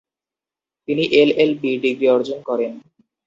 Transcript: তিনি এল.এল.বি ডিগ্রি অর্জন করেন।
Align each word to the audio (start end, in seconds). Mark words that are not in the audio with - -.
তিনি 0.87 1.03
এল.এল.বি 1.13 1.71
ডিগ্রি 1.83 2.07
অর্জন 2.09 2.39
করেন। 2.49 2.71